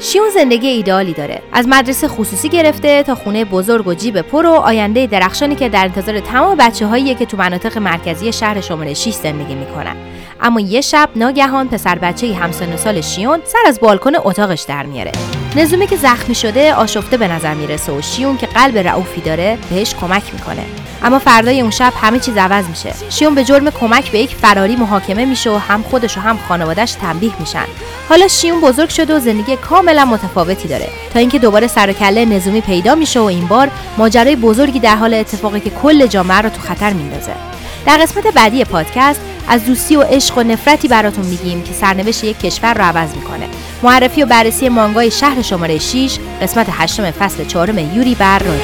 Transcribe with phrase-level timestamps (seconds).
[0.00, 1.42] شیون زندگی ایدئالی داره.
[1.52, 5.84] از مدرسه خصوصی گرفته تا خونه بزرگ و جیب پر و آینده درخشانی که در
[5.84, 9.96] انتظار تمام بچه که تو مناطق مرکزی شهر شماره 6 زندگی می‌کنن.
[10.40, 15.12] اما یه شب ناگهان پسر بچه همسن سال شیون سر از بالکن اتاقش در میاره.
[15.56, 19.94] نزومی که زخمی شده آشفته به نظر می‌رسه و شیون که قلب رعوفی داره بهش
[19.94, 20.64] کمک می‌کنه.
[21.02, 22.92] اما فردای اون شب همه چیز عوض میشه.
[23.10, 26.92] شیون به جرم کمک به یک فراری محاکمه میشه و هم خودش و هم خانوادهش
[26.92, 27.64] تنبیه میشن.
[28.08, 30.88] حالا شیون بزرگ شده و زندگی کاملا متفاوتی داره.
[31.14, 34.96] تا اینکه دوباره سر و کله نظامی پیدا میشه و این بار ماجرای بزرگی در
[34.96, 37.32] حال اتفاقی که کل جامعه رو تو خطر میندازه.
[37.86, 42.38] در قسمت بعدی پادکست از دوستی و عشق و نفرتی براتون میگیم که سرنوشت یک
[42.38, 43.48] کشور رو عوض می‌کنه.
[43.82, 48.62] معرفی و بررسی مانگای شهر شماره 6 قسمت هشتم فصل چهارم یوری بر رادیو